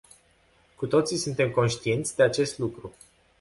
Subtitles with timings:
[0.75, 2.93] Cu toții suntem conștienți de acest lucru.